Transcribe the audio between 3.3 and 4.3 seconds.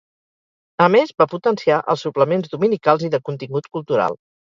contingut cultural.